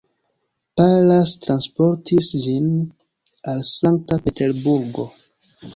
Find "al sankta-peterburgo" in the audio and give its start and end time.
3.53-5.11